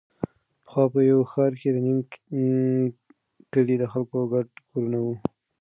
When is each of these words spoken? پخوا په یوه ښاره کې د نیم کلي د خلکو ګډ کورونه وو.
پخوا 0.63 0.83
په 0.93 0.99
یوه 1.09 1.25
ښاره 1.31 1.57
کې 1.61 1.69
د 1.73 1.77
نیم 1.85 1.99
کلي 3.53 3.75
د 3.79 3.83
خلکو 3.93 4.17
ګډ 4.33 4.47
کورونه 4.71 4.97
وو. 5.03 5.13